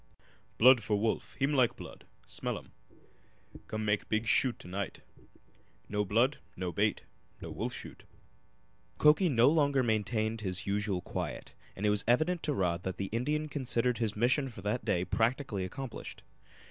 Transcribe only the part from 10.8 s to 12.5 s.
quiet, and it was evident